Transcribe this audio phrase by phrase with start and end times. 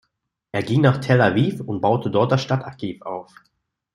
[0.51, 3.31] Er ging nach Tel Aviv und baute dort das Stadtarchiv auf.